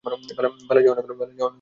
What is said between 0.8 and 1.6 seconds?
যে অনেক হল।